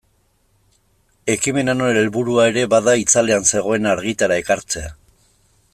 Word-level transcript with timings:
Ekimen 1.33 1.69
honen 1.73 1.99
helburua 1.99 2.47
ere 2.53 2.63
bada 2.75 2.95
itzalean 3.03 3.47
zegoena 3.53 3.93
argitara 3.99 4.41
ekartzea. 4.45 4.95